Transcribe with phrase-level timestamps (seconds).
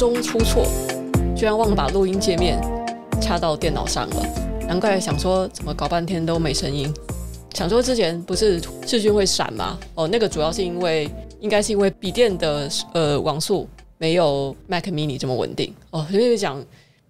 [0.00, 0.66] 中出错，
[1.36, 2.58] 居然忘了把录音界面
[3.20, 4.26] 插到电脑上了，
[4.66, 6.90] 难怪想说怎么搞半天都没声音。
[7.52, 9.78] 想说之前不是视讯会闪吗？
[9.94, 11.06] 哦，那个主要是因为
[11.38, 16.06] 应该是因为笔电的呃网速没有 Mac Mini 这么稳定哦。
[16.10, 16.64] 所以讲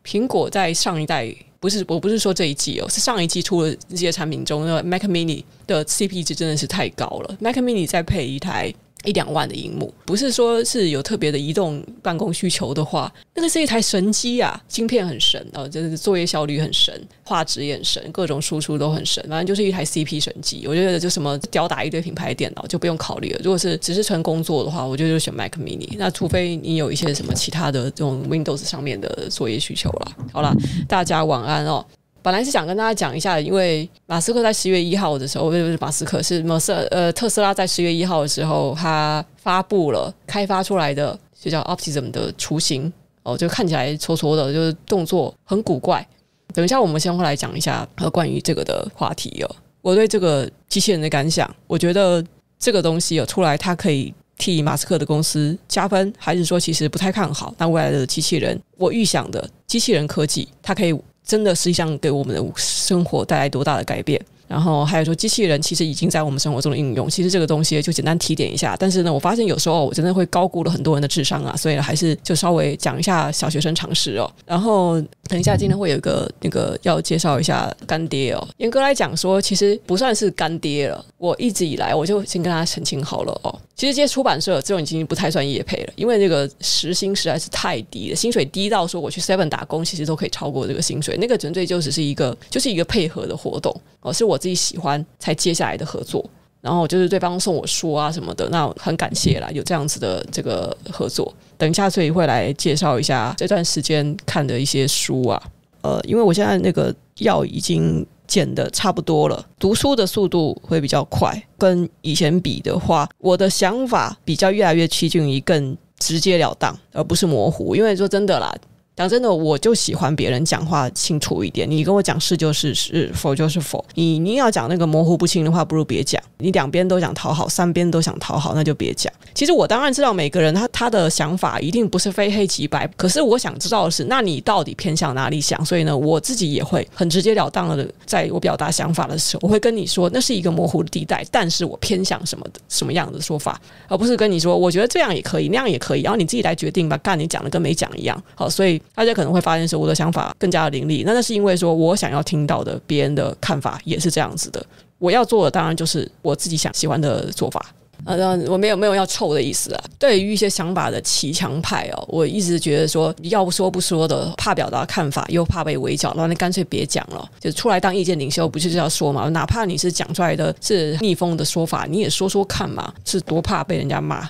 [0.04, 7.36] 苹果在上一代不是我不是说这一季哦，是上一季出的这些产品中，那 Mac Mini 的 CP 值真的是太高了。
[7.38, 8.74] Mac Mini 再配一台。
[9.04, 16.92] 一两万的荧幕，不是说是有特别的移动办公需求的话，那个是一台神机啊，晶片很神哦，就是作业效率很神，
[17.24, 20.66] 画质也很神，各种输出都很神，反正就是一台 CP 神机。
[20.66, 23.40] 我觉得就什么吊打一堆品牌电脑就不用考虑了。
[23.42, 25.88] 如果是只是纯工作的话，我觉得就选 Mac Mini。
[25.96, 30.12] 那除非你有一些什么其他的这种 Windows 上面的作业需求了。
[30.32, 30.54] 好了，
[30.86, 31.84] 大家晚安哦。
[32.22, 46.06] 本来是想跟大家讲一下，因为马斯克在十月一号的时候，不是不是马斯克，是马斯呃特斯拉在十月一号的时候，他发布了开发出来的就叫 Optimus 的雏形哦，就看起来戳戳的，就是动作很古怪。
[46.52, 49.56] 等一下我们先会来讲一下呃关于这个的话题哦。
[49.80, 52.22] 我对这个机器人的感想，我觉得
[52.58, 57.54] 这个东西有出来，它可以替马斯克的公司加分，还是说其实不太看好？
[57.56, 60.94] 那未来的机器人，我预想的机器人科技，它可以。
[61.30, 64.20] 真的实际上给我们的生活带来多大的改变？
[64.50, 67.08] 然后还有说，机器人其实已经在我们生活中的应用。
[67.08, 68.76] 其实这个东西就简单提点一下。
[68.76, 74.28] 但是呢，我发现有时候我真的会高估了很多人的智商啊，所以还是就稍微讲一下小学生常识哦。
[74.44, 78.48] 然后等一下今天会有一个那个要介绍一下干爹哦。
[78.56, 81.06] 严格来讲说，其实不算是干爹了。
[81.16, 83.56] 我一直以来我就先跟大家澄清好了哦。
[83.76, 91.16] 其实这些出版社这种已经不太算业配了，因为这个时薪实在是太低了，薪水低到说我去 Seven 打工其实都可以超过这个薪水。
[91.18, 94.39] 那个纯粹就只是一个就是一个配合的活动哦，是我。
[94.40, 96.24] 自己喜欢才接下来的合作，
[96.60, 101.32] 然后就是对方送我书啊什么的，那很感谢啦，有这样子的这个合作。
[101.56, 105.40] 等一下，所以会来介绍一下这段时间看的一些书啊。
[105.82, 117.76] 呃，因为我现在那个药已经减得差不多了，读书的速度会比较快，跟以前比的话，我的想法比较越来越趋近于更直截了当，而不是模糊。
[117.76, 118.54] 因为说真的啦。
[119.00, 121.68] 讲真的，我就喜欢别人讲话清楚一点。
[121.70, 123.82] 你跟我讲是就是是，否就是否。
[123.94, 126.22] 你你要讲那个模糊不清的话，不如别讲。
[126.36, 129.10] 你两边都想讨好，三边都想讨好，那就别讲。
[129.34, 132.86] 其实我当然知道每个人他他的想法一定不是非黑即白。
[132.94, 135.64] 可是我想知道的是，那你到底偏向哪里想？
[135.64, 146.98] 所以呢，我自己也会很直截了当的，在我表达想法的时候，我会跟你说，那是一个模糊的地带，但是我偏向什么的什么样的说法，而不是跟你说，我觉得这样也可以，那样也可以，然后你自己来决定吧。
[146.98, 148.22] 干你讲的跟没讲一样。
[148.34, 148.80] 好，所以。
[148.94, 154.64] 大家可能会发现是我的想法更加的凌厉，那那是因为说我想要听到的别人的看法也是这样子的。
[154.98, 157.64] 我要做的当然就是我自己想喜欢的做法
[158.04, 158.14] 啊，
[158.48, 159.84] 我没有没有要臭的意思啊。
[159.98, 169.28] 对于一些想法的骑墙派哦，我一直觉得说要不说不说的，怕表达看法又怕被围剿，那你干脆别讲了，就出来当意见领袖，不就是要说嘛？
[169.30, 174.28] 哪怕你是讲出来的是逆风的说法，你也说说看嘛，是多怕被人家骂。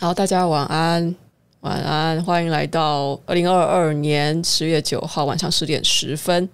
[0.00, 1.14] 好，大家晚安。
[1.64, 6.46] 晚安，欢迎来到二零二二年十月九号晚上十点十分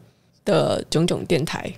[0.45, 1.69] 的囧囧电台。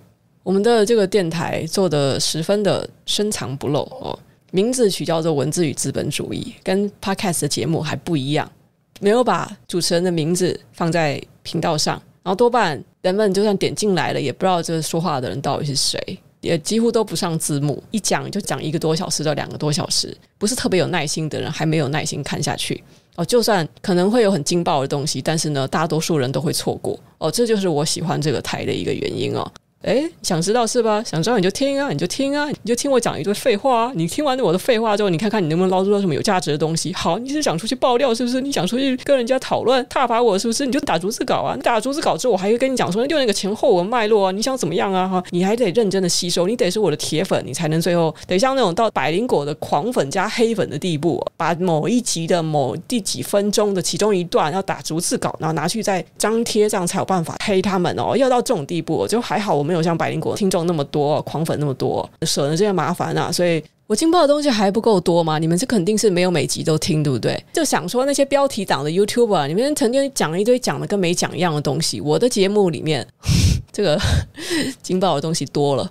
[0.42, 4.18] 我们的这个电台做得十分的深藏不露哦，
[4.50, 8.52] 名字取叫做“文字与资本主义”，跟 Podcast 的节目还不一样，
[9.00, 15.98] 没有把主持人的名字放在频道上，然后多半人们就算点进来了，也不知道这个说话的人到底是谁。
[16.42, 22.82] 也几乎都不上字幕，一讲就讲一个多小时到两个多小时，不是特别有耐心的人还没有耐心看下去
[23.16, 23.24] 哦。
[23.24, 27.30] 就算可能会有很劲爆的东西，但是呢，大多数人都会错过哦。
[27.30, 29.50] 这就是我喜欢这个台的一个原因哦。
[29.82, 31.02] 诶，想知道是吧？
[31.04, 33.92] 想知道你就听啊，你就听啊，你就听我讲一堆废话啊。
[33.96, 36.92] 你听完我的废话之后，你看看你能不能捞出到什么有价值的东西。
[36.94, 38.40] 好，你是想出去爆料是不是？
[38.40, 40.64] 你想出去跟人家讨论挞伐我是不是？
[40.64, 41.54] 你就打逐字稿啊。
[41.56, 45.08] 你打逐字稿之后，我还会跟你讲说，就那个前后文脉络啊，你想怎么样啊？
[45.08, 58.16] 哈，你还得认真的吸收，你得是我的铁粉，你才能最后得像那种到百灵果的狂粉加黑粉的地步，把某一集的某第几分钟的其中一段要打逐字稿，然后拿去再张贴，这样才有办法黑他们哦。
[58.16, 60.50] 要到这种地步，就还好我们没有像百灵果听。
[60.50, 63.62] 众那么多，狂粉那么多，省得这些麻烦啊，所以。
[63.88, 65.38] 我劲爆的东西还不够多吗？
[65.38, 67.38] 你们这肯定是没有每集都听，对不对？
[67.52, 72.00] 就想说那些标题党的 YouTuber，你们曾经讲了一堆讲的跟没讲一样的东西。
[72.00, 73.06] 我的节目里面，
[73.70, 74.00] 这个
[74.82, 75.90] 劲爆的东西多了。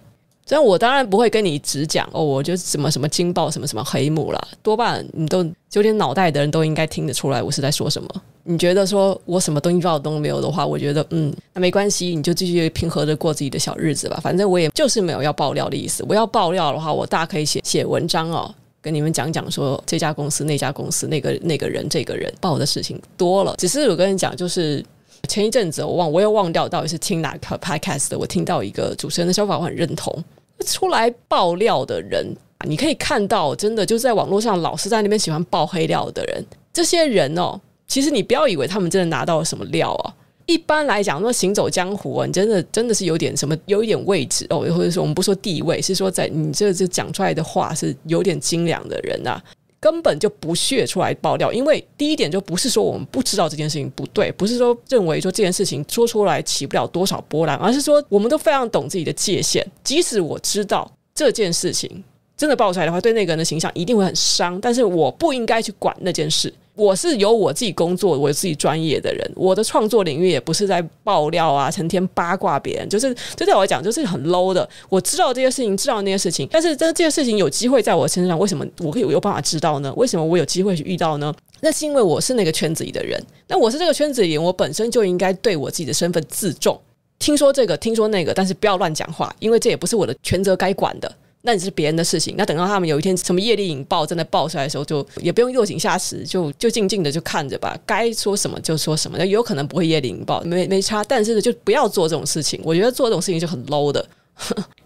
[0.51, 8.09] 但我当然不会跟你只讲哦，我就什么什么惊爆，什么什么黑幕啦，多半你都有点脑袋的人都应该听得出来我是在说什么。
[8.43, 14.19] 你觉得说我什么东西爆都没有的话，我觉得嗯，那没关系，你就继续平和的过自己的小日子吧。
[14.21, 16.03] 反正我也就是没有要爆料的意思。
[16.09, 23.55] 我要爆料的话，我大可以写写文章哦，跟你们讲讲说这家公司、那家公司、那个那个人、这个人爆的事情多了。
[23.57, 24.83] 只是我跟你讲，就是
[25.29, 30.21] 前一阵子我忘我又忘掉到底是听哪个 podcast 的，我听到一个主持人的说法，我很认同。
[30.61, 32.35] 出来爆料的人，
[32.67, 37.59] 你可以看到，真的就在网络上老是在那边喜欢爆黑料的人，这些人哦。
[37.87, 40.15] 其实你不要以为他们真的拿到了什么料啊！
[40.45, 49.43] 一般来讲，说行走江湖啊，你真的真的是有点什么，有一点位置哦，或者说我们不说地位，是说在你这这讲出来的话是有点精良的人啊，
[49.81, 51.51] 根本就不屑出来爆料。
[51.51, 59.67] 因为第一点就不是说我们不知道这件事情不对，不是说认为说这件事情说出来起不了多少波澜，而是说我们都非常懂自己的界限。
[59.83, 62.01] 即使我知道这件事情
[62.41, 66.51] 真的爆出来的话，对那个人的形象一定会很伤，但是我不应该去管那件事。
[66.73, 74.67] 我是有我自己工作、我自己专业的人，我的创作领域也不是在爆料啊，成天八卦别人，就是这对我来讲就是很 low 的。
[74.89, 79.93] 我知道这些事情，知道那些事情，但是这这些事情有机会在我身上，为什么我会有有办法知道呢？
[79.95, 81.31] 为什么我有机会去遇到呢？
[81.59, 83.23] 那是因为我是那个圈子里的人。
[83.47, 86.79] 那我是这个圈子里，我本身就应该对我自己的身份自重。
[87.19, 91.15] 听说这个，听说那个，但是不要乱讲话，因为这也不是我的权责该管的。
[91.43, 104.05] 那你是别人的事情，那等到他们有一天什么业力引爆真的爆出来的时候，就也不用落井下石，就就静静的就看着吧，该说什么就说什么，那有可能不会业力引爆，没没差，但是，就不要做这种事情，我觉得做这种事情就很 low 的。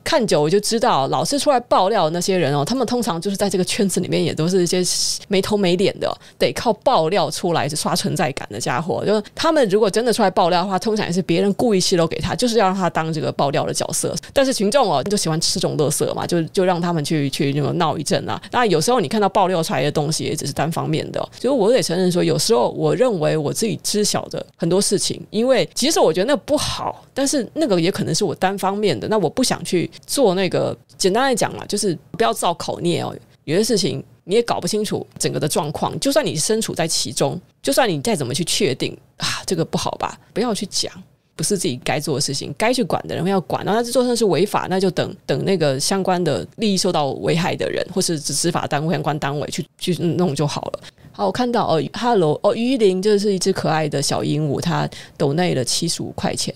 [0.06, 4.82] 看久我就知道，老是出来爆料那些人哦，他们通常就是在这个圈子里面，也都是一些
[5.28, 9.04] 没头没脸的，得靠爆料出来是刷存在感的家伙。
[9.04, 14.16] 就他们如果真的出来爆料的话，通常也是别人故意泄露给他，就是要让他当这个爆料的角色。
[14.32, 18.40] 但是群众哦，就喜欢吃这种乐色嘛，就就让他们去去那种闹一阵啊。
[18.52, 21.20] 当然有时候你看到爆料出来的东西，也只是单方面的。
[21.40, 29.08] 所以我得承认说，有时候我认为我自己知晓的很多事情，因为其实我觉得那不好，但是那个也可能是我单方面的。
[29.08, 29.90] 那我不想去。
[30.06, 33.16] 做那个简单来讲嘛，就是不要造口孽哦。
[33.44, 40.92] 有些事情你也搞不清楚整个的状况，就算你身处在其中，就算你再怎么去确定啊，这个不好吧，不要去讲，
[41.36, 43.64] 不是自己该做的事情，该去管的人要管。
[43.64, 50.80] 然后他做的是违法，那就等等那个相关的利益受到危害的人，或是执法单位相关单位去去弄就好了。
[51.12, 56.52] 好，我看到哦，Hello，哦，鱼鳞就是一只可爱的小鹦鹉，它抖内了七十五块钱。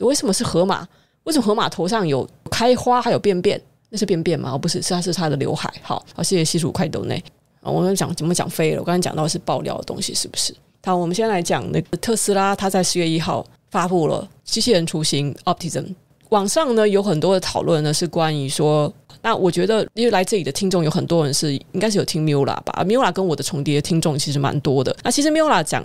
[0.00, 0.86] 为什么是河马？
[1.28, 3.60] 为什么河马头上有开花还有便便？
[3.90, 4.52] 那是便便吗？
[4.54, 5.70] 哦，不是，是它是它的刘海。
[5.82, 7.22] 好，好，谢谢七十五块斗内。
[7.60, 8.80] 我们讲怎么讲飞了？
[8.80, 10.54] 我刚才讲到是爆料的东西，是不是？
[10.84, 15.94] 好，我们先来讲那个特斯拉，它在十月一号发布了机器人雏形 Optimus。
[16.30, 18.90] 网上呢有很多的讨论呢，是关于说。
[19.22, 24.96] 那我觉得，因为来这里的听众有很多人是应该是有听 Miula 吧，Miula 跟我的重叠听众其实蛮多的。
[25.02, 25.84] 那其实 Miula 讲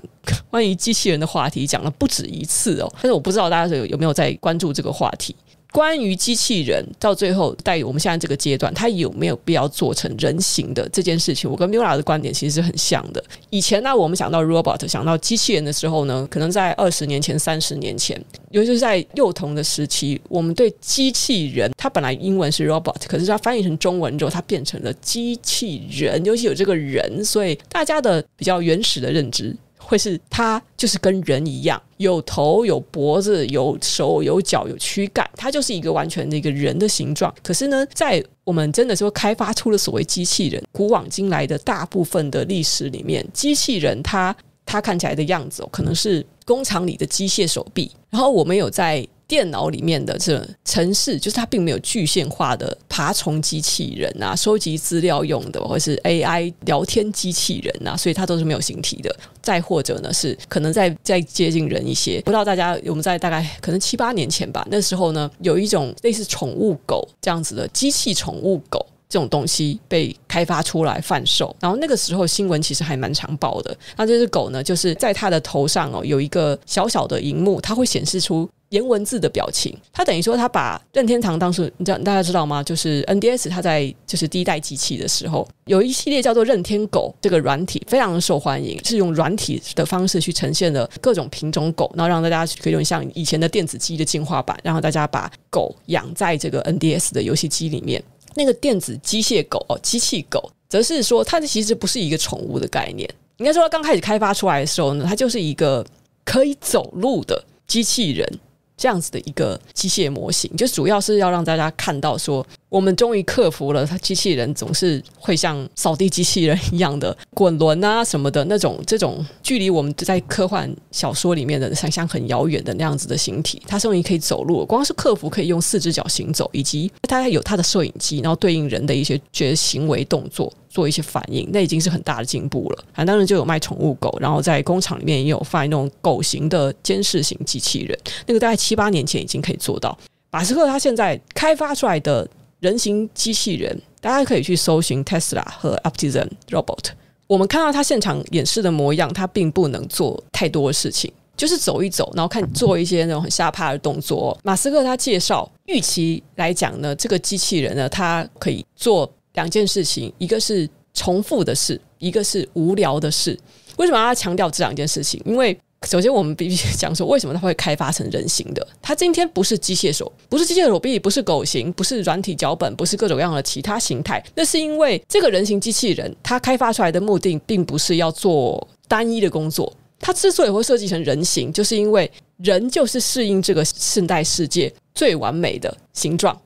[0.49, 5.35] 关于机器人的话题讲了不止一次哦，但是我不知道大家有有没有在关注这个话题。
[5.73, 13.21] 关于机器人到最后在我们现在这个阶段，它有没有必要做成人形的这件事情，我跟 Mila 的观点其实是很像的。
[13.49, 29.55] 以前呢，我们想到 robot 想到机器人的时候呢，可能在二十年前、三十年前，尤其是在幼童的时期，我们对机器人，它本来英文是 robot，可是它翻译成中文之后，它变成了机器人，尤其有这个人，所以大家的比较原始的认知。
[29.83, 37.33] 会是它就是跟人一样，有头有脖子有手有脚有躯干，它就是一个完全的一个人的形状。
[37.43, 44.35] 可是呢，在我们真的说开发出了所谓机器人，古往今来的大部分的历史里面，机器人它
[44.65, 47.91] 它看起来的样子哦，可能是工厂里的机械手臂。
[48.09, 49.07] 然后我们有在。
[49.33, 59.11] 电脑里面的这城市，就是它并没有具象化的爬虫机器人啊，收集资料用的，或是 AI 聊天机器人啊，所以它都是没有形体的。
[59.41, 62.21] 再或者呢，是可能再再接近人一些。
[62.21, 73.75] 不知道大家我们在大概可能七八年前吧，那时候呢，有一种类似宠物狗这样子的机器宠物狗这种东西被开发出来贩售，然后那个时候新闻其实还蛮常报的。
[73.97, 78.47] 那这只狗呢，就是在它的头上哦有一个小小的荧幕，它会显示出。
[78.73, 82.63] 颜文字的表情，它等于说，它把任天堂当时，你知道大家知道吗？
[82.63, 98.03] 就是 NDS，它在就是第一代机器的时候，有一系列叫做任天狗这个软体，非常受欢迎，是用软体的方式去呈现的各种品种狗，然后让大家可以用像以前的电子机的进化版，然后大家把狗养在这个 NDS 的游戏机里面。
[98.33, 103.07] 那个电子机械狗哦，机器狗，则是说它其实不是一个宠物的概念。
[103.37, 105.85] 应该说，刚开始开发出来的时候呢，它就是一个
[106.25, 108.27] 可以走路的机器人。
[108.75, 130.51] 这样子的一个机械模型，就主要是要让大家看到说，我们终于克服了它机器人总是会像扫地机器人一样的滚轮啊什么的那种，这种距离我们在科幻小说里面的想象很遥远的那样子的形体，它终于可以走路，光是克服可以用四只脚行走，以及它有它的摄影机，然后对应人的一些觉行为动作。
[130.73, 132.83] 做一些反应，那已经是很大的进步了。
[132.93, 139.95] 啊，当然就有卖宠物狗，然后在工厂里面也有卖那种狗型的监视型机器人，那个大概七八年前已经可以做到。
[140.31, 142.27] 马斯克他现在开发出来的
[142.63, 146.85] 人形机器人，大家可以去搜寻 Tesla 和 Optimus Robot。
[147.27, 154.39] 我们看到他现场演示的模样，他并不能做太多的事情，就是走一走，然后看做一些那种很吓怕的动作。
[154.45, 159.11] 马斯克他介绍，预期来讲呢，这个机器人呢，它可以做。
[159.33, 163.35] 两件事情，一个是重复的事，一个是无聊的事。
[163.77, 165.19] 为什么要强调这两件事情？
[165.25, 168.65] 因为首先我们必须讲说，为什么它会开发成人形的？
[168.81, 174.23] 它今天不是机械手，不是机械手臂，不是狗型，不是软体脚本，不是各种各样的其他形态。
[174.35, 179.71] 那是因为这个人形机器人，它开发出来的目的，并不是要做单一的工作。
[179.99, 186.39] 它之所以会设计成人形，就是因为人就是适应这个现代世界最完美的形状。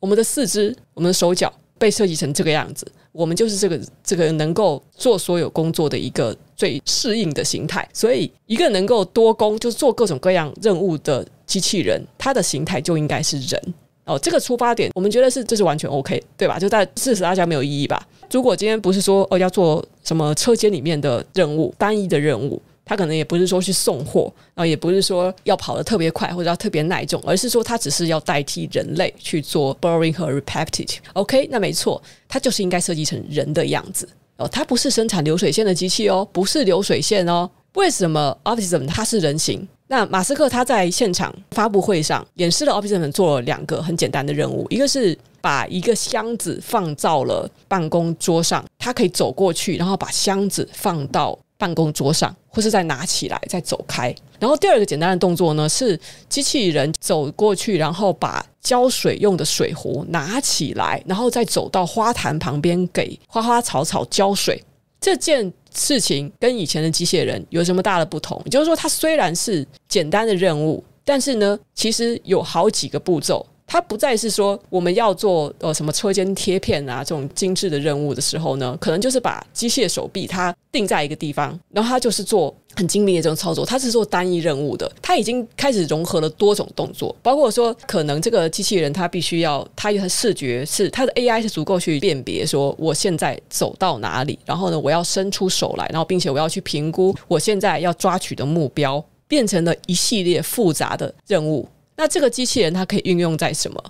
[0.00, 1.52] 我们的四肢，我们的手脚。
[1.76, 7.88] 被设计成这个样子，我们就是这个这个能够做所有工作的一个最适应的形态。
[7.92, 14.18] 所以，一个能够多工，就是做各种各样任务的机器人，它的形态就应该是人哦。
[14.18, 16.58] 这个出发点，我们觉得是这是完全 OK，对吧？
[16.58, 18.04] 就在事实大家没有异议吧？
[18.32, 22.60] 如果今天不是说哦要做什么车间里面的任务，单一的任务。
[22.84, 30.98] 他可能也不是说去送货，然后也不是说要跑得特别快或者要特别耐重，而是说他只是要代替人类去做 boring 和 repetitive。
[31.14, 37.48] OK，那没错，它就是应该设计成人的样子哦，它不是生产流水线的机器哦，不是流水线哦。
[37.74, 39.66] 为什么 Optimus 它是人形？
[39.86, 51.38] 那马斯克他在现场发布会上演示了 Optimus 做了两个很简单的任务，一个是把一个箱子放到了办公桌上，他可以走过去，然后把箱子放到。
[51.56, 54.14] 办公桌上，或是再拿起来，再走开。
[54.38, 64.62] 然后第二个简单的动作呢，是机器人走过去，然后把浇水用的水壶拿起来，然后再走到花坛旁边给花花草草浇水。
[65.00, 68.42] 这件事情跟以前的机械人有什么大的不同？
[68.50, 73.44] 就是说，它虽然是简单的任务，但是呢，其实有好几个步骤。
[73.66, 83.64] 它不再是说我们要做呃什么车间贴片啊这种精致的任务的时候呢，可能就是把机械手臂它定在一个地方，然后它就是做很精密的这种操作。
[83.64, 101.68] 它是做单一任务的，它已经开始融合了多种动作，包括说可能这个机器人它必须要它的视觉是它的 AI 是足够去辨别说我现在走到哪里，然后呢我要伸出手来，然后并且我要去评估我现在要抓取的目标，变成了一系列复杂的任务。
[101.96, 103.82] 那这个机器人它可以运用在什么？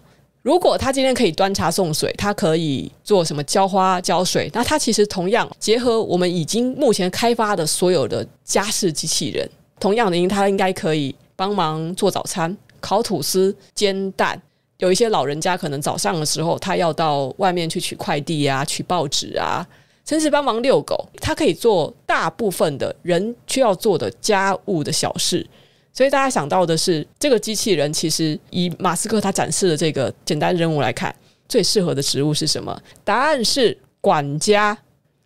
[0.42, 4.50] 如果它今天可以端茶送水，它可以做什么浇花浇水？
[4.52, 9.48] 那它其实同样结合我们已经目前开发的所有的家事机器人，
[9.80, 14.40] 同样的，因为它应该可以帮忙做早餐、烤吐司、煎蛋。
[14.78, 19.66] 有一些老人家可能早上的时候，他要到外面去取快递啊、取报纸啊，
[20.04, 25.46] 甚至帮忙遛狗，它可以做大部分的人需要做的家务的小事。
[25.94, 31.14] 所以大家想到的是，这个机器人其实以马斯克他展示的这个简单任务来看，
[31.48, 32.76] 最适合的职务是什么？
[33.04, 34.76] 答案是管家。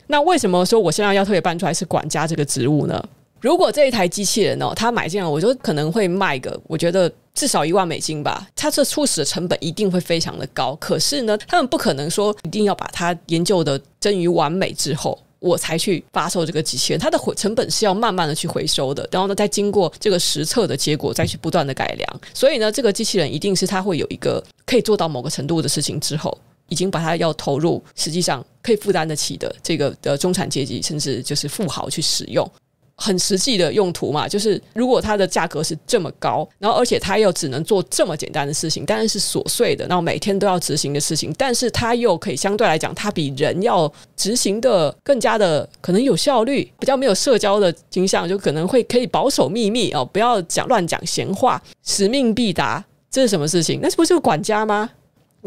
[0.09, 3.03] 那为什么说我现在要特别搬出来是管家这个职务呢？
[3.41, 8.47] 如果这一台机器人哦，他买进来，我就可能会卖个，我觉得至少一万美金吧。
[8.55, 10.75] 它这初始的成本一定会非常的高。
[10.81, 15.19] 可是呢，他们不可能说一定要把它研究的臻于完美之后。
[15.41, 22.21] 我才去发售这个机器人，它的回成本是要慢慢的去回收的，然后呢，再经过这个实测的结果，再去不断的改良。
[22.35, 26.37] 所以呢，这个机器人一定是它会有一个可以做到某个程度的事情之后，
[26.69, 32.51] 已经把它要投入，实际上可以负担得起的这个的中产阶级，甚至就是富豪去使用。
[33.01, 53.79] 很实际的用途嘛，就是如果它的价格是这么高，然后而且它又只能做这么简单的事情，但是是琐碎的，然后每天都要执行的事情，但是它又可以相对来讲，它比人要执行的更加的可能有效率，比较没有社交的倾向，就可能会可以保守秘密哦，不要讲乱讲闲话，使命必达，这是什么事情？
[53.81, 54.91] 那是不是管家吗？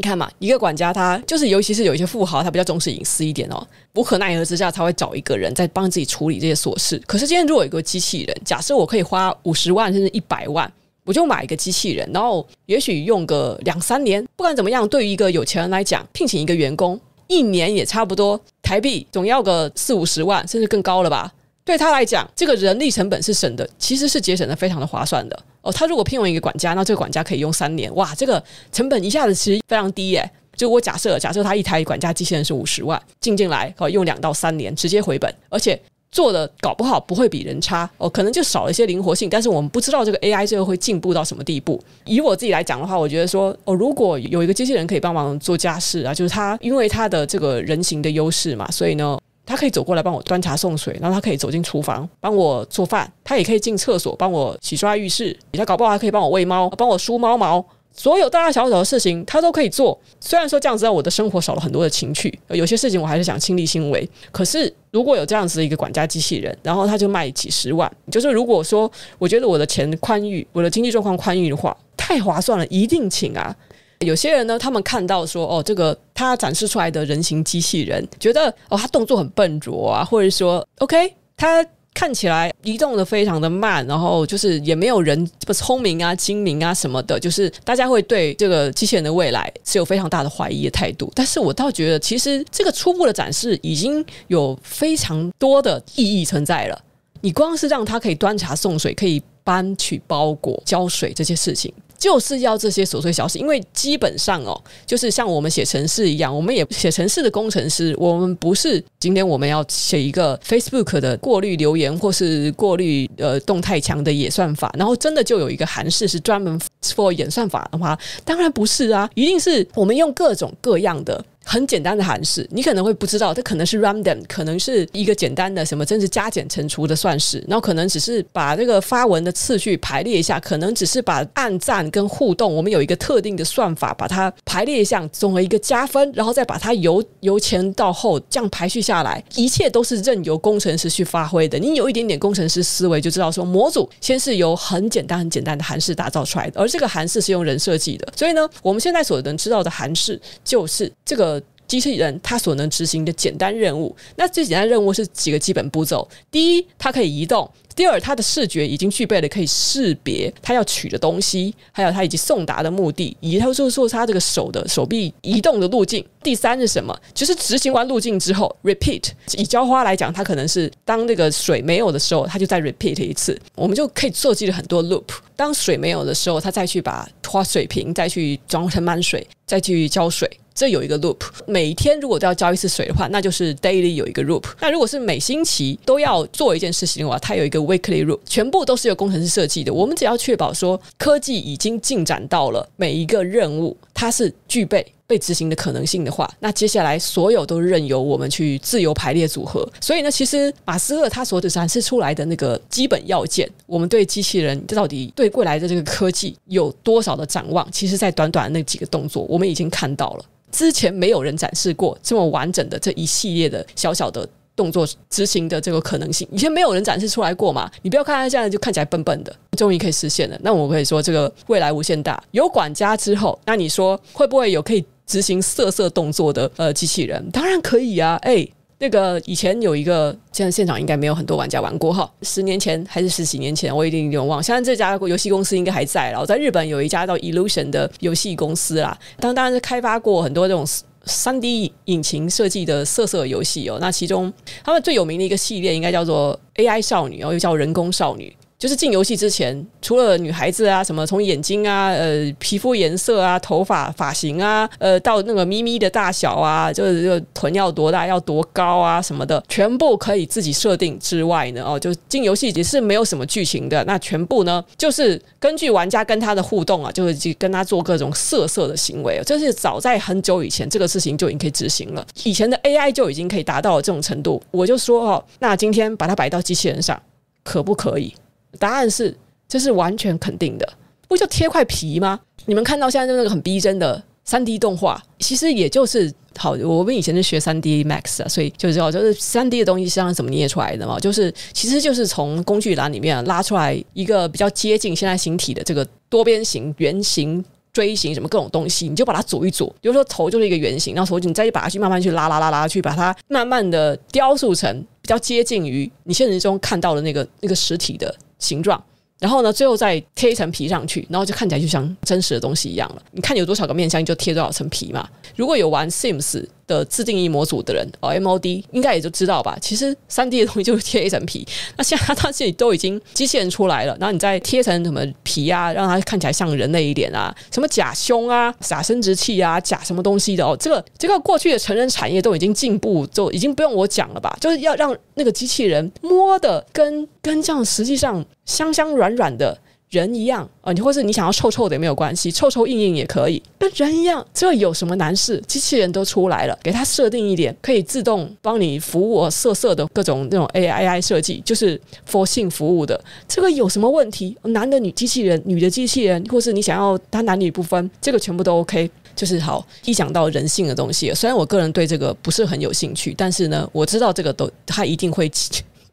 [0.02, 3.68] 你看嘛，一个管家他就是，尤其是有一些富豪，他比较重视隐私一点哦。
[3.94, 7.00] 无可奈何之下，才会找一个人在帮自己处理这些琐事。
[7.06, 10.74] 可是今天如果有个机器人，假设我可以花五十万甚至一百万，
[11.06, 21.32] 我就买一个机器人，然后也许用个两三年，不管怎么样，对于一个有钱人来讲，聘请一个员工一年也差不多台币总要个四五十万，甚至更高了吧？
[21.64, 25.72] 对他来讲，这个人力成本是省的，其实是节省的非常的划算的哦。
[25.72, 30.30] 他如果聘用一个管家，那这个管家可以用三年，哇，这个成本一下子其实非常低耶。
[30.56, 35.80] 就我假设，假设他一台管家机器人是五十万，进进来哦，用两到三年直接回本，而且
[36.12, 39.30] 做的搞不好不会比人差哦，可能就少了一些灵活性。
[39.30, 41.82] 但是我们不知道这个 AI 最后会进步到什么地步。
[42.06, 49.18] 以我自己来讲的话，我觉得说哦，如果有一个机器人可以帮忙做家事啊，就是他因为他的这个人形的优势嘛，所以呢。
[49.52, 60.00] 他可以走过来帮我端茶送水，然后他可以走进厨房帮我做饭，他也可以进厕所帮我洗刷浴室，他搞不好还可以帮我喂猫，帮我梳猫毛，所有大大小小的事情他都可以做。
[60.22, 64.10] 虽然说这样子让我的生活少了很多的情趣，有些事情我还是想亲力亲为。
[64.32, 68.90] 可是如果有这样子的一个管家机器人，然后他就卖几十万，就是如果说
[69.20, 73.54] 我觉得我的钱宽裕，我的经济状况宽裕的话，太划算了，一定请啊。
[74.02, 91.12] 有些人呢，他们看到说，哦，这个他展示出来的人形机器人，觉得哦，他动作很笨拙啊，或者说，OK，他看起来移动的非常的慢，然后就是也没有人这么聪明啊、精明啊什么的，就是大家会对这个机器人的未来是有非常大的怀疑的态度。
[91.14, 96.82] 但是我倒觉得，其实这个初步的展示已经有非常多的意义存在了。
[97.20, 101.72] 你光是让他可以端茶送水，可以搬取包裹、浇水这些事情。
[102.02, 121.24] 就是要这些琐碎小事，因为基本上哦，就是像我们写程式一样，我们也写程式的工程师，我们不是今天我们要写一个 Facebook 的过滤留言或是过滤呃动态墙的演算法，然后真的就有一个函式是专门 for 演算法的话，当然不是啊，一定是我们用各种各样的。
[121.44, 141.58] 很简单的函式，你可能会不知道，它可能是 random，可能是一个简单的什么，真是加减乘除的算式，然后可能只是把这个发文的次序排列一下，可能只是把按赞跟互动，我们有一个特定的算法，把它排列一下，总为一个加分，然后再把它由由前到后这样排序下来，一切都是任由工程师去发挥的。
[141.58, 151.31] 你有一点点工程师思维，就知道说模组先是由很简单很简单的函式打造出来的，而这个函式是用人设计的，所以呢，我们现在所能知道的函式就是这个。
[151.72, 166.06] 机器人它所能执行的简单任务，那最简单任务是几个基本步骤：第一，它可以移动；第二，它的视觉已经具备了可以识别它要取的东西，还有它以及送达的目的，以及它就是说它这个手的手臂移动的路径。
[166.22, 166.94] 第三是什么？
[167.14, 169.06] 就是执行完路径之后，repeat。
[169.38, 173.40] 以浇花来讲，它可能是当那个水没有的时候，它就再 repeat 一次。
[173.56, 175.06] 我们就可以设计了很多 loop。
[175.38, 180.30] 当水没有的时候，它再去把花水瓶再去装成满水，再去浇水。
[180.54, 181.18] 这有一个 loop，
[181.48, 184.44] 每天如果都要浇一次水的话，那就是 daily 有一个 loop。
[184.60, 189.74] 那如果是每星期都要做一件事情的话，它有一个 weekly loop，全部都是由工程师设计的。
[189.74, 199.68] 我们只要确保说科技已经进展到了每一个任务它是具备被执行的可能性的话，那接下来所有都任由我们去自由排列组合。
[199.82, 210.24] 所以呢，其实马斯克他所展示出来的那个基本要件，我们对机器人到底对未来的这个科技有多少的展望，其实在短短的那几个动作，我们已经看到了。
[210.50, 217.70] 之前没有人展示过这么完整的这一系列的小小的动作执行的这个可能性，以前没有人展示出来过嘛？
[217.82, 220.38] 你不要看它这样就看起来笨笨的，终于可以实现了。
[220.44, 222.22] 那我可以说这个未来无限大。
[222.32, 227.30] 有管家之后，那你说会不会有可以执行色色动作的呃机器人？
[227.32, 228.48] 当然可以啊，哎。
[228.84, 232.12] 那个以前有一个，现在现场应该没有很多玩家玩过哈。
[232.24, 234.42] 十年前还是十几年前，我一定有点忘。
[234.42, 236.20] 现在这家游戏公司应该还在了。
[236.20, 240.66] 我在日本有一家叫 Illusion 的游戏公司啦，当当然是开发过很多这种
[241.06, 243.78] 三 D 引擎设计的色色游戏哦。
[243.80, 248.36] 那其中他们最有名的一个系列应该叫做 AI 少女哦，又叫人工少女。
[248.62, 277.02] 就是进游戏之前，除了女孩子啊，什么从眼睛啊、呃皮肤颜色啊、头发发型啊，呃到那个咪咪的大小啊，就是这个臀要多大、要多高啊什么的，全部可以自己设定之外呢，哦，就进游戏也是没有什么剧情的，那全部呢就是根据玩家跟他的互动啊，就是去跟他做各种色色的行为，这是早在很久以前这个事情就已经可以执行了，以前的 AI 就已经可以达到了这种程度，我就说哦，那今天把它摆到机器人上，
[277.44, 278.14] 可不可以？
[278.60, 279.16] 答案是，
[279.48, 280.74] 这是完全肯定的，
[281.08, 282.20] 不就贴块皮吗？
[282.46, 286.52] 你们看到现在就那个很逼真的三 D 动画，其实也就是好。
[286.64, 308.14] 我们以前是学三 D Max 啊，所以就知道就是三 D 的东西实际上怎么捏出来的嘛，就是其实就是从工具栏里面拉出来一个比较接近现在形体的这个多边形、圆形、锥形什么各种东西，你就把它组一组，比如说头就是一个圆形，然后头你再去把它去慢慢去拉拉拉拉去把它慢慢的雕塑成比较接近于你现实中看到的那个那个实体的。
[308.42, 308.84] 形状，
[309.20, 313.02] 然后呢，最后再贴一层皮上去，然后就看起来就像真实的东西一样了。
[313.12, 315.08] 你看有多少个面相，就贴多少层皮嘛。
[315.38, 319.58] 如果有玩 Sims 的自定义模组的人，哦，MOD 应该也就知道吧。
[319.62, 321.46] 其实三 D 的东西就是贴一层皮。
[321.78, 330.56] 那现在它这里都已经机器人出来了，然后你再贴层什么皮啊，让它看起来像人类一点啊，什么假胸啊、假生殖器啊、假什么东西的哦。
[330.60, 334.38] 这个这个过去的成人产业都已经进步，就已经不用我讲了吧？
[334.40, 338.26] 就是要让那个机器人摸的跟跟这样实际上。
[338.44, 339.58] 香香软软的
[339.92, 345.40] 人一样啊，你或是你想要臭臭的也没有关系，臭臭硬硬也可以，跟人一样，这有什么难事？
[345.46, 354.38] 机器人都出来了，给它设定一点可以自动帮你服务色色的各种那种 AI 设计，就是佛性服务的，这个有什么问题？
[354.44, 358.90] 男的女机器人，女的机器人，或是你想要它男女不分，这个全部都 OK。
[359.14, 365.30] 就是好，一讲到人性的东西，虽然我个人对这个不是很有兴趣，但是呢，我知道这个都它一定会。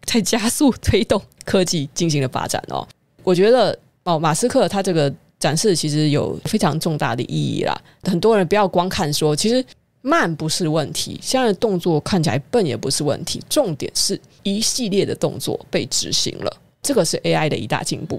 [0.05, 2.87] 在加速推动科技进行的发展哦，
[3.23, 3.79] 我觉得
[4.09, 7.79] 哦，马斯克他这个展示其实有非常重大的意义啦。
[8.05, 9.63] 很多人不要光看说，其实
[10.01, 18.19] 慢不是问题，现在的动作看起来笨也不是问题，重点是一系列的动作被执行了，这个是 AI 的一大进步。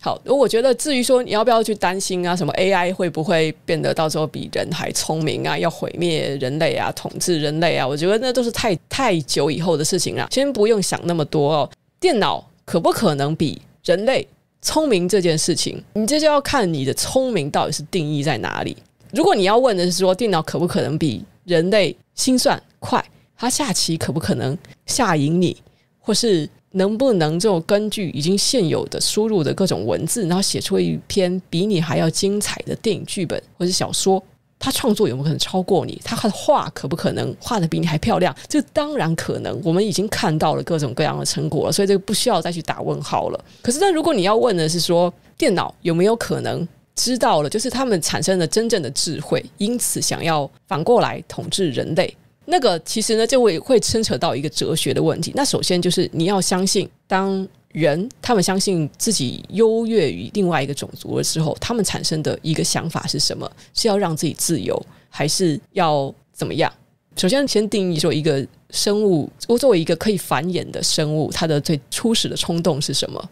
[0.00, 7.86] 好，我觉得至于说你要不要去担心啊，什么 AI 会不会变得到时候比人还聪明啊，要毁灭人类啊，统治人类啊？
[7.86, 11.70] 我觉得那都是太太久以后的事情了，先不用想那么多哦。
[12.00, 14.26] 电脑可不可能比人类
[14.66, 18.76] 聪明这件事情，你这就要看你的聪明到底是定义在哪里。
[19.12, 23.02] 如果你要问的是说电脑可不可能比人类心算快，
[23.36, 25.56] 它下棋可不可能下赢你，
[26.00, 26.48] 或是？
[26.72, 34.22] 能不能就根据已经现有的输入的各种文字，然后写出一篇比你还要精彩的电影剧本或是小说？
[34.66, 35.96] 他创作有没有可能超过你？
[36.02, 38.34] 他的画可不可能画得比你还漂亮？
[38.48, 39.60] 这当然可能。
[39.62, 43.44] 我们已经看到了各种各样的成果了，所以这个不需要再去打问号了。
[43.62, 52.12] 可是，那如果你要问的是说，电脑有没有可能知道了，就是他们产生了真正的智慧，因此想要反过来统治人类？
[52.46, 55.30] 那个其实呢，就会会牵扯到一个哲学的问题。
[55.36, 63.50] 那首先就是你要相信，当人他们相信自己优越于另外一个种族的时候，他们产生的一个想法是什么？
[63.74, 64.74] 是要让自己自由，
[65.10, 66.72] 还是要怎么样？
[67.16, 73.30] 首先，先定义说一个生物，我作为一个可以繁衍的生物，它的最初始的冲动是什么？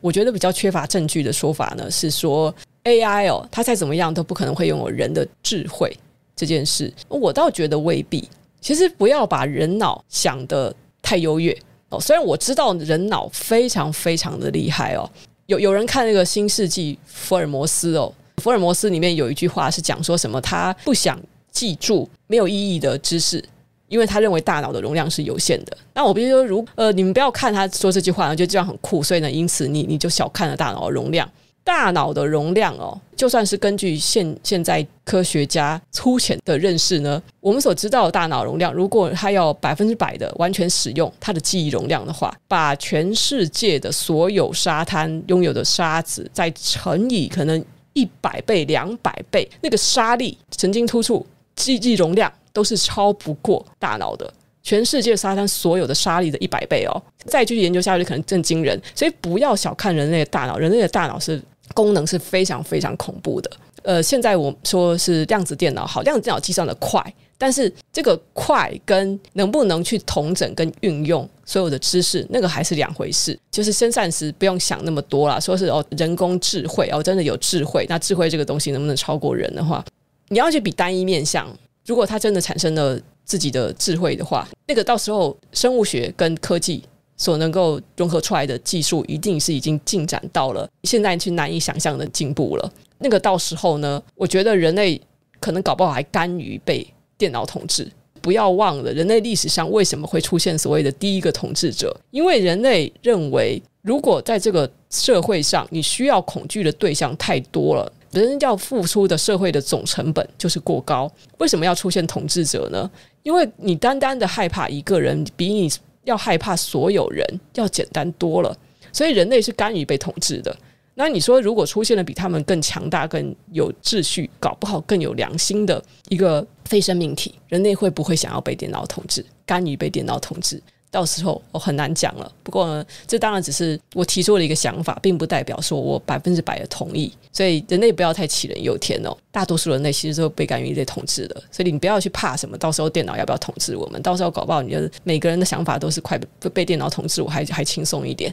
[0.00, 5.94] 我觉得比较缺乏证据的说法呢，是说 AI 哦，它再怎么样都不可能会拥有人的智慧
[6.34, 6.90] 这件事。
[7.08, 8.26] 我倒觉得未必。
[8.62, 11.54] 其实不要把人脑想得太优越
[11.92, 12.00] 哦。
[12.00, 15.08] 虽然我知道人脑非常非常的厉害哦，
[15.46, 20.40] 有有人看那个《新世纪福尔摩斯》哦，福尔摩斯里面有一句话是讲说什么？
[20.40, 23.44] 他不想记住没有意义的知识，
[23.88, 25.76] 因为他认为大脑的容量是有限的。
[25.94, 31.30] 那我比如说，如呃，你们不要看他说这句话，就这样很酷，所以呢，因此你你就小看了大脑的容量。
[31.64, 54.28] 大脑的容量哦，就算是根据现现在科学家粗浅的认识呢，我们所知道的大脑容量，如果它要百分之百的完全使用它的记忆容量的话，把全世界的所有沙滩拥有的沙子再乘以可能一百倍、两百倍，那个沙粒、神经突触、记忆容量都是超不过大脑的。
[54.64, 58.80] 全世界沙滩所有的沙粒的一百倍哦，再继续研究下去可能更惊人。
[58.94, 61.40] 所以不要小看人类的大脑，人类的大脑是。
[61.74, 63.50] 功能是非常非常恐怖的。
[63.82, 67.02] 呃，现在我说是量子电脑好，量子电脑计算的快，
[67.36, 73.36] 但是这个快跟能不能去统整跟运用所有的知识，那个还是两回事。
[73.50, 79.84] 就是先暂时不用想那么多啦，说是哦，人工智慧哦，真的有智慧，那智慧这个东西能不能超过人的话，
[80.28, 81.48] 你要去比单一面向，
[81.84, 86.84] 如果它真的产生了自己的智慧的话，那个到时候生物学跟科技。
[87.16, 92.72] 所能够融合出来的技术，一定是已经进展到了现在去难以想象的进步了。
[92.98, 95.00] 那个到时候呢，我觉得人类
[95.38, 97.86] 可能搞不好还甘于被电脑统治。
[98.20, 101.94] 不要忘了，人类历史上为什么会出现所谓的第一个统治者？
[102.12, 111.10] 因为人类认为，如果在这个社会上，你需要恐惧的对象太多了，人要付出的社会的总成本就是过高。
[111.38, 112.88] 为什么要出现统治者呢？
[113.24, 115.68] 因为你单单的害怕一个人，比你。
[116.04, 118.56] 要害怕所有人，要简单多了，
[118.92, 120.56] 所以人类是甘于被统治的。
[120.94, 129.24] 那你说，如果出现了比他们更强大、更有秩序、搞不好更有良心的一个非生命体，人类会不会想要被电脑统治？
[129.46, 130.62] 甘于被电脑统治？
[130.92, 132.30] 到时候我很难讲了。
[132.42, 137.10] 不过呢，这当然只是我提出了一个想法，并不代表说我百分之百的同意。
[137.32, 139.16] 所以人类不要太杞人忧天哦。
[139.30, 142.58] 大多数人类其实都被甘于被统治的，所以你不要去怕什么。
[142.58, 144.00] 到时候电脑要不要统治我们？
[144.02, 146.20] 到时候搞不好你的每个人的想法都是快
[146.52, 148.32] 被电脑统治，我还还轻松一点。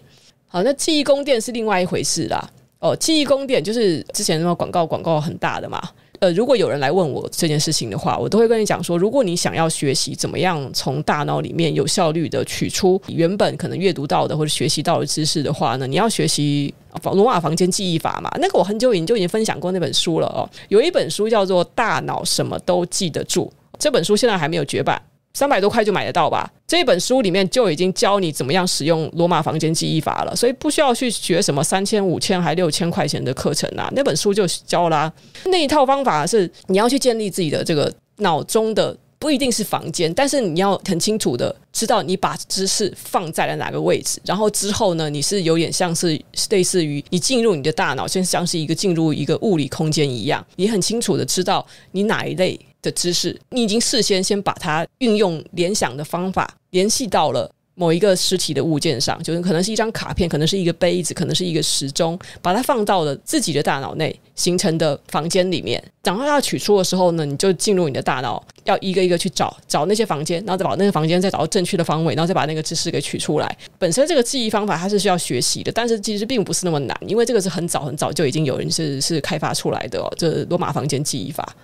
[0.50, 2.52] 好，那记忆宫殿是另外一回事啦。
[2.80, 5.82] 哦，记忆宫殿就是之前那个广告广告很大的嘛。
[6.20, 18.30] 呃，如果有人来问我这件事情的话，我都会跟你讲说，如果你想要学习怎么样从大脑里面有效率的取出原本可能阅读到的或者学习到的知识的话呢，你要学习罗马房间记忆法嘛。
[18.40, 20.44] 那个我很久以前就已经分享过那本书了哦。
[20.68, 25.02] 有一本书叫做《大脑什么都记得住》，这本书现在还没有绝版。
[25.34, 26.52] 三百多块就买得到吧？
[26.68, 33.90] 这本书里面就已经教你怎么样使用罗马房间记忆法了，所以不需要去学什么三千、五千还六千块钱的课程啊。
[33.96, 35.12] 那本书就教啦。
[35.46, 52.60] 那一套方法是你要去建立自己的这个脑中的，不一定是房间，但是你要很清楚的知道你把知识放在了哪个位置，然后之后呢，你是有点像是类似于你进入你的大脑，就像是一个进入一个物理空间一样，你很清楚的知道你哪一类。
[52.82, 65.82] 的知识，你已经事先先把它运用联想的方法联系到了某一个实体的物件上，就是可能是一张卡片，可能是一个杯子，可能是一个时钟，把它放到了自己的大脑内形成的房间里面。
[66.04, 73.58] 然后要取出的时候呢，你就进入你的大脑，要一个一个去找找那些房间，然后再把那个房间再找到正确的方位，然后再把那个知识给取出来。
[73.78, 81.56] 本身这个记忆方法它是需要学习的，但是其实并不是那么难，因为这个是很早很早就已经有人是是开发出来的哦，这罗马房间记忆法。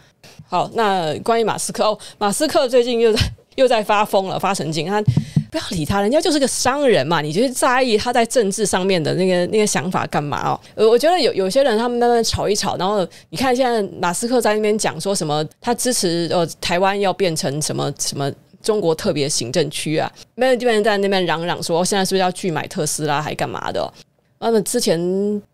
[0.47, 3.19] 好，那关于马斯克哦，马斯克最近又在
[3.55, 4.85] 又在发疯了，发神经。
[4.85, 5.01] 他
[5.49, 10.59] 不要理他，人家就是个商人嘛，你就是在意他在政治上面的那个那个想法干嘛哦？
[10.75, 18.29] 呃，我觉得有有些人他们慢慢吵一吵，然后你看现在马斯克在那边讲说什么，他支持呃台湾要变成什么什么
[18.61, 23.93] 中国特别行政区啊，没有地方在那边嚷嚷说现在是不是要去买特斯拉还干嘛的？
[24.37, 24.99] 那么之前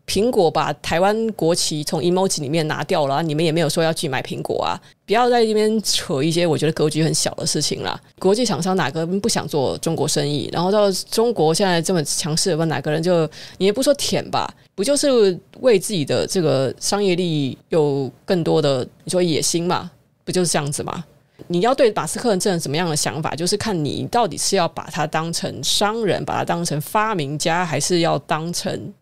[0.06, 4.76] 苹果把台湾国旗从 emoji 里面拿掉了，你们也没有说要去买苹果啊！
[5.06, 7.98] 不要在这边扯一些我觉得格局很小的事情啦。
[8.20, 10.50] 国际厂商哪个不想做中国生意？
[10.52, 13.26] 然后到中国现在这么强势，问哪个人就
[13.58, 14.54] 你也不说舔吧？
[14.76, 19.90] 不就是为自己的这个商业利益有更多的你说野心嘛？
[20.26, 21.06] 不就是这样子吗？
[21.48, 23.36] 你要对马斯克这样怎么样的想法？
[23.36, 28.94] 就是看你到底是要把他当成商人，把他当成发明家，还是要当成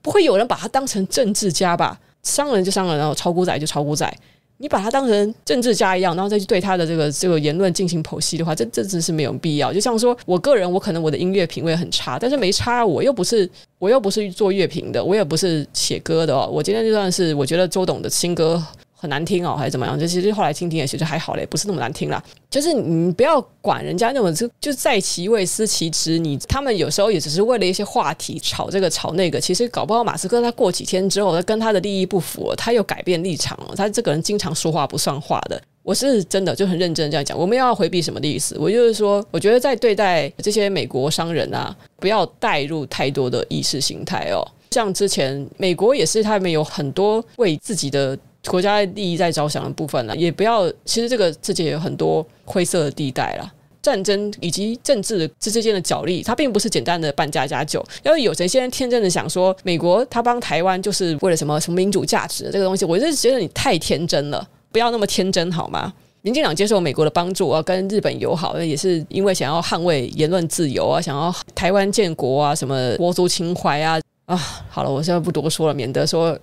[0.00, 1.98] 不会有人把他当成政治家吧？
[2.22, 4.12] 商人就商人，然后炒股仔就炒股仔。
[4.58, 9.72] 你把他当成政治家一样，然后再去对他的这个这个言论进行剖析的话，这这真是没有必要。
[9.72, 13.48] 就像说我个人，我可能我的音乐品味很差，但是没差，我又不是
[13.80, 16.48] 我又不是做乐评的，我也不是写歌的哦。
[16.48, 18.62] 我今天就算是我觉得周董的新歌。
[19.02, 19.98] 很难听哦，还是怎么样？
[19.98, 22.22] 就其实后来听听也其实还好嘞，不是那么难听啦。
[22.48, 26.20] 就是你不要管人家那种，就就在其位思其职。
[26.20, 29.40] 你他们有时候也只是为了一些话题吵这个吵那个。
[29.40, 33.74] 其实搞不好马斯克他过几天之后，他跟他的利益不符，他又改变立场了。
[33.74, 35.60] 他这个人经常说话不算话的。
[35.82, 38.56] 我是真的就很认真这样讲，我们要回避什么的意思？
[38.56, 44.46] 我就是说，我觉得在对待这些美国商人啊，不要带入太多的意识形态哦。
[44.70, 48.16] 像之前美国也是，他们有很多为自己的。
[48.48, 50.68] 国家利益在着想的部分了，也不要。
[50.84, 57.84] 其实这个世界有很多灰色的地带了，战争以及政治之之间的角力，它并不是简单的扮家家酒。
[58.02, 65.92] 要是有谁现在天真的想说，美国他帮台湾就是为了什么什么民主价值这个东西，我就觉得你太天真了，不要那么天真好吗？
[66.22, 74.36] 民进党接受美国的帮助啊，跟日本友好，也是因为想要捍卫言论自由啊，想要台湾建国啊，什么国族情怀啊啊。
[74.68, 76.38] 好了，我现在不多说了，免得说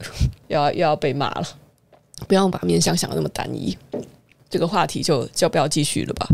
[0.47, 1.47] 要又 要被骂了。
[2.27, 3.77] 不要把面相想的那么单一，
[4.49, 6.27] 这个话题就就不要继续了吧。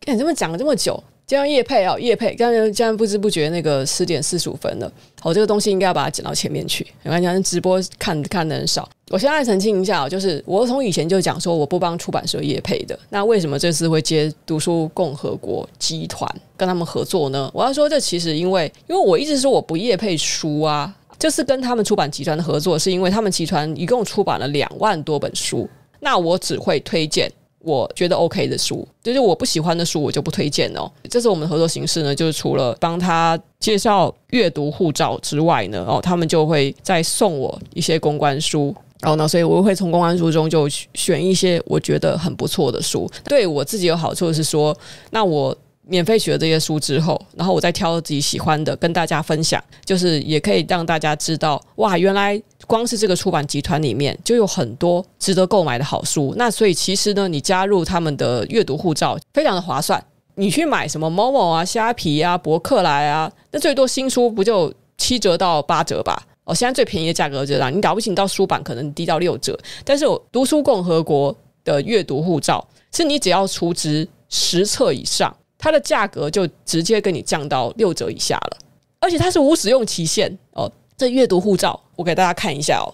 [0.00, 4.90] 看你这么讲了这么久，这样业配啊，业配，刚刚这样不知不觉那个十点四十五分了。
[5.20, 6.86] 好，这个东西应该要把它剪到前面去。
[7.02, 8.88] 没关系，直播看看的人少。
[9.10, 12.98] 我现在澄清一下，就是我从以前就讲说我不帮出版社业配的。
[13.10, 17.50] 那为什么这次会接读书共和国集团跟他们合作呢？
[17.52, 20.94] 我要说，这其实因为因为我一直说我不业配书啊。
[21.20, 25.68] 这次跟他们出版集团的合作，是因为他们集团一共出版了两万多本书，
[26.00, 30.90] 那我只会推荐我觉得 OK 的书，就是我不喜欢的书我就不推荐哦。
[31.10, 44.74] 这是我们的合作形式呢，就是除了帮他介绍阅读护照之外呢，哦，他们就会再送我一些公关书，然后呢，所以我会从公关书中就选一些我觉得很不错的书，对我自己有好处的是说，
[45.10, 45.54] 那我。
[45.90, 56.32] 免费学这些书之后，然后我再挑自己喜欢的跟大家分享，就是也可以让大家知道，哇，原来光是这个出版集团里面就有很多值得购买的好书。
[56.36, 60.02] 那所以其实呢，你加入他们的阅读护照非常的划算。
[60.36, 66.22] 你去买什么某某啊、虾皮啊、博客来啊，那最多新书不就七折到八折吧？
[66.44, 69.58] 哦，现在最便宜的价格就这样，你搞不起你到书版可能低到六折。
[69.84, 75.36] 但是我读书共和国的阅读护照，是你只要储值十册以上。
[75.60, 78.56] 它的价格就直接给你降到六折以下了，
[78.98, 80.70] 而且它是无使用期限哦。
[80.96, 82.88] 这阅读护照，我给大家看一下哦。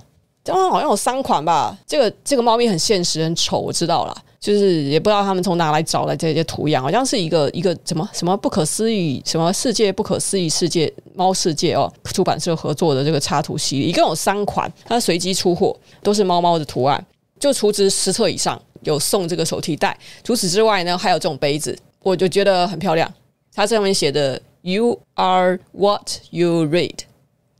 [0.44, 1.76] 这好像有三款吧？
[1.86, 4.16] 这个这个猫咪很现实，很丑，我知道了。
[4.38, 17.04] 就是也不知道他们从哪来找来这些图样，好像是一个一个什么什么不可思议什么世界不可思议世界猫世界哦，出版社合作的这个插图系列，一共有三款，它随机出货，都是猫猫的图案，
[17.40, 19.98] 就储值十册以上有送这个手提袋。
[20.22, 23.12] 除此之外呢，还有这种杯子，我就觉得很漂亮。
[23.52, 27.00] 它上面写的 “You are what you read”。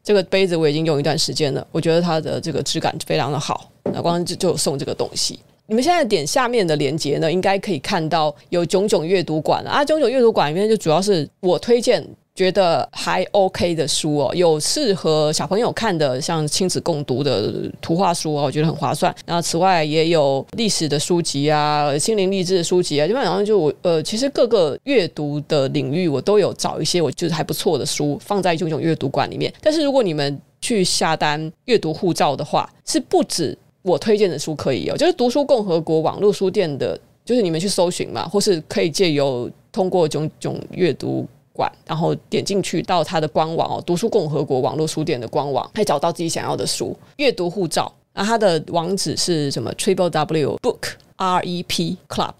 [0.04, 3.68] 这个杯子我已经用一段时间了，我觉得它的这个质感非常的好。
[3.92, 12.06] 那光就就送这个东西，你们现在点下面的链接呢，应该可以看到有炯炯阅读馆啊，炯炯阅读馆里面就主要是我推荐。
[12.36, 19.12] 觉得还 OK 的书哦，有适合小朋友看的，像亲子共读的图画书哦，我觉得很划算。
[19.24, 29.50] 然后此外也有历史的书籍啊，心灵励志的书籍啊，基本上就我呃，其实各个阅读的领域我都有找一些我觉得还不错的书放在炯炯阅读馆里面。
[29.62, 41.26] 但是如果你们去下单阅读护照的话，是不止我推荐的书可以有，就是读书共和国网络书店的，就是你们去搜寻嘛，或是可以借由通过炯炯阅读。
[41.56, 46.94] 馆，然后点进去到它的官网哦，读书共和国网络书店的官网，可以找到自己想要的书。
[47.16, 52.34] 阅读护照，那它的网址是什么？Triple W Book R E P Club，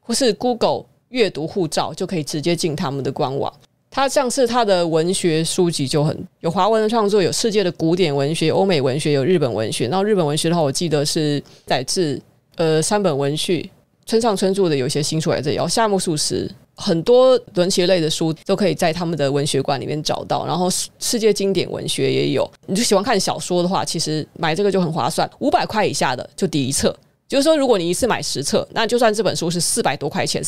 [0.00, 3.50] 或是 Google 阅读护照，就可以直接进他们的官网。
[3.90, 9.88] 它像是它的文学书籍就很有华文的创作，有世界的古典文学、欧美文学，有日本文学。
[9.88, 12.20] 那日本文学的话，我记得是载自
[12.56, 13.70] 呃三本文序、
[14.04, 16.48] 村上春树的有些新书在这里哦，夏目漱石。
[16.80, 22.48] 很多文学类的书都可以在他们的文学馆里面找到，然后世界经典文学也有。
[22.66, 26.96] 你就喜欢看小说的话，其实买这个就很划算，五百块以下的就抵一册。
[27.26, 30.40] 就是说，如果你一次买十册，那就算这本书是四百多块钱，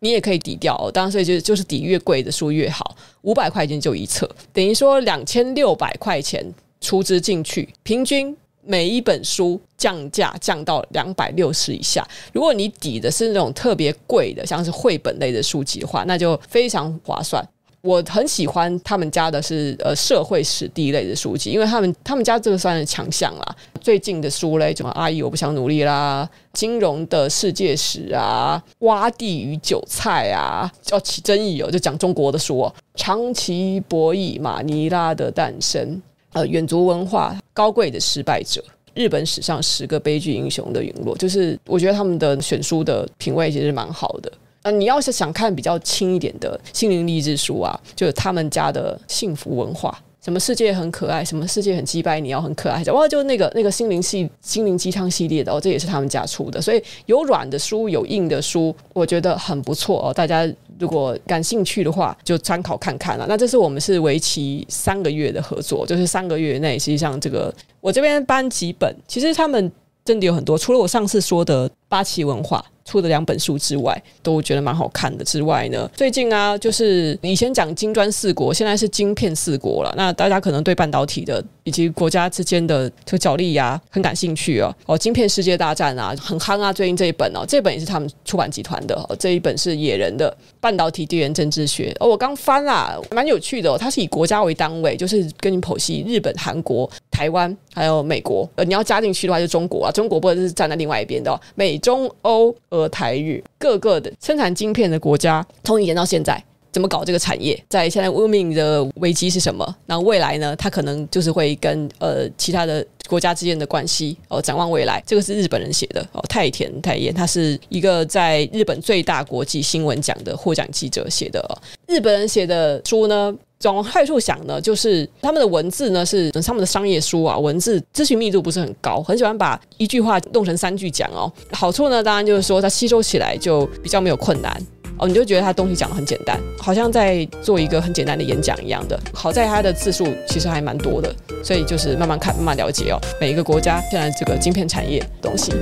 [0.00, 0.92] 你也可以抵掉哦。
[0.92, 2.94] 当然，所以就就是抵越贵的书越好。
[3.22, 6.44] 五百块钱就一册，等于说两千六百块钱
[6.82, 8.36] 出资进去，平均。
[8.68, 12.06] 每一本书降价降到两百六十以下。
[12.34, 17.42] 如果你抵的是那种特别贵的，像是绘本类的书籍的话，那就非常划算。
[17.80, 23.56] 我很喜欢他们家的是呃社会史地类的书籍，因为他们他们家这个算是强项啦。
[23.80, 36.02] 最近的书类，什么阿姨我不想努力啦，金融的世界史啊，洼地与韭菜啊，叫起争议哦，就讲中国的书哦，长期博弈，马尼拉的诞生。
[36.32, 38.62] 呃，远足文化高贵的失败者，
[38.94, 44.30] 日本史上十个悲剧英雄的陨落，就是我觉得他们的选书的品味其实蛮好的。
[44.62, 49.96] 呃，你要是想看比较轻一点的心灵励志书啊，就是他们家的幸福文化。
[50.20, 52.82] 什么世界很可爱，什么世界很击败，你要很可爱。
[52.92, 56.60] 哇，就那个那个心灵系心灵鸡汤系列的哦，这也是他们家出的。
[56.60, 60.12] 所以有软的书，有硬的书，我觉得很不错哦。
[60.12, 60.46] 大家
[60.78, 63.26] 如果感兴趣的话，就参考看看了。
[63.28, 69.70] 那这是我们是为期三个月的合作，就是三个月内，实际上这个我这边搬几本，其实他们
[70.04, 72.64] 真的有很多，除了我上次说的八旗文化。
[72.88, 75.22] 出的两本书之外，都觉得蛮好看的。
[75.22, 79.92] 之外呢，最近啊，就是以前讲金砖四国，现在是晶片四国了。
[79.94, 84.74] 那大家可能对半导体的以及国家之间的这个角力呀很感兴趣哦。
[84.86, 86.72] 哦，晶片世界大战啊，很夯啊。
[86.72, 88.94] 最近这一本哦，这本也是他们出版集团的。
[89.06, 91.94] 哦，这一本是野人的半导体地缘政治学。
[92.00, 93.76] 哦，我刚翻啦，蛮有趣的。
[93.76, 98.48] 它是以国家为单位，就是跟你剖析日本、韩国、台湾还有美国。
[98.56, 99.92] 呃，你要加进去的话，就中国啊。
[99.92, 101.38] 中国不是站在另外一边的哦。
[101.54, 102.54] 美中欧。
[102.70, 107.58] 俄台日各个的生产晶片的国家，从以前到现在怎么搞这个产业？
[107.68, 109.76] 在现在文明的危机是什么？
[109.86, 110.54] 那未来呢？
[110.56, 114.40] 它可能就是会跟呃其他的国家之间的关系哦。
[114.40, 121.56] 展望未来，这个是日本人写的哦，太田太彦，他是一个在日本最大国际新闻奖的获奖记者写的哦。
[121.86, 123.34] 日本人写的书呢？
[123.64, 131.30] 往坏处想呢，就是他们的文字呢是他们的商业书啊，文字咨询密度不是很高，很喜欢把一句话弄成三句讲哦。
[131.50, 134.56] 好处呢，当然就是说它吸收起来就比较没有困难
[134.96, 138.98] 哦，你就觉得它东西讲得很简单，好像在做一个很简单的演讲一样的。
[139.12, 145.52] 好在它的字数其实还蛮多的，所以就是慢慢看，慢慢了解哦，每一个国家现在这个晶片产业东西。